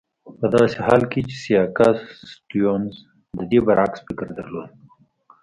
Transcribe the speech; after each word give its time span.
په 0.39 0.45
داسې 0.55 0.77
حال 0.85 1.01
کې 1.11 1.19
چې 1.29 1.35
سیاکا 1.43 1.89
سټیونز 2.31 2.93
د 3.37 3.39
دې 3.51 3.59
برعکس 3.65 3.99
فکر 4.07 4.27
درلود. 4.39 4.69